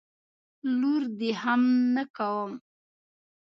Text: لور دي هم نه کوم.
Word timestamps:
لور 0.79 1.01
دي 1.19 1.29
هم 1.41 1.61
نه 1.95 2.03
کوم. 2.15 2.51